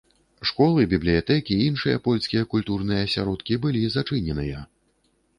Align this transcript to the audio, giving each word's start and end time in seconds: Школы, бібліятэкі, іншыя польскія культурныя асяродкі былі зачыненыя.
Школы, 0.51 0.85
бібліятэкі, 0.93 1.57
іншыя 1.65 1.99
польскія 2.07 2.43
культурныя 2.53 3.01
асяродкі 3.09 3.59
былі 3.67 3.83
зачыненыя. 3.97 4.65